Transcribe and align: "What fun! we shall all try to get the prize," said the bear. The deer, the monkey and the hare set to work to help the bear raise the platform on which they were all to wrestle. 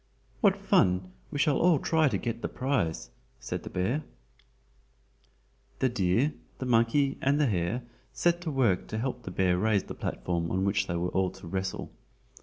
"What 0.39 0.57
fun! 0.57 1.11
we 1.29 1.37
shall 1.37 1.59
all 1.59 1.77
try 1.77 2.07
to 2.07 2.17
get 2.17 2.41
the 2.41 2.47
prize," 2.49 3.11
said 3.39 3.61
the 3.61 3.69
bear. 3.69 4.01
The 5.77 5.89
deer, 5.89 6.33
the 6.57 6.65
monkey 6.65 7.19
and 7.21 7.39
the 7.39 7.45
hare 7.45 7.83
set 8.11 8.41
to 8.41 8.49
work 8.51 8.87
to 8.87 8.97
help 8.97 9.21
the 9.21 9.29
bear 9.29 9.59
raise 9.59 9.83
the 9.83 9.93
platform 9.93 10.49
on 10.49 10.65
which 10.65 10.87
they 10.87 10.95
were 10.95 11.09
all 11.09 11.29
to 11.29 11.45
wrestle. 11.47 11.91